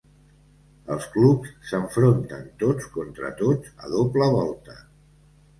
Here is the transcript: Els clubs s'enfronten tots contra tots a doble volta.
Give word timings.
Els 0.95 1.03
clubs 1.17 1.51
s'enfronten 1.73 2.49
tots 2.63 2.89
contra 2.97 3.33
tots 3.43 3.77
a 3.89 3.93
doble 3.97 4.31
volta. 4.39 4.83